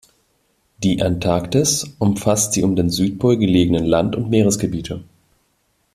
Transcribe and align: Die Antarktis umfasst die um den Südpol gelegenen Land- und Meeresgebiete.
Die 0.81 0.99
Antarktis 1.03 1.83
umfasst 1.99 2.55
die 2.55 2.63
um 2.63 2.75
den 2.75 2.89
Südpol 2.89 3.37
gelegenen 3.37 3.85
Land- 3.85 4.15
und 4.15 4.31
Meeresgebiete. 4.31 5.03